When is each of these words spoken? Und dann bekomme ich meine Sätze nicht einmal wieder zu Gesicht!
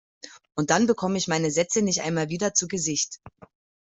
Und 0.55 0.71
dann 0.71 0.87
bekomme 0.87 1.19
ich 1.19 1.27
meine 1.27 1.51
Sätze 1.51 1.83
nicht 1.83 2.01
einmal 2.01 2.29
wieder 2.29 2.55
zu 2.55 2.67
Gesicht! 2.67 3.19